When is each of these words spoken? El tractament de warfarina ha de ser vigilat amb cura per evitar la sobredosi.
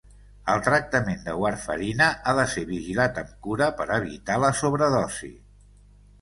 El 0.51 0.61
tractament 0.67 1.19
de 1.27 1.35
warfarina 1.43 2.07
ha 2.25 2.33
de 2.39 2.45
ser 2.53 2.63
vigilat 2.71 3.21
amb 3.25 3.37
cura 3.49 3.69
per 3.83 3.87
evitar 3.99 4.39
la 4.47 4.51
sobredosi. 4.63 5.31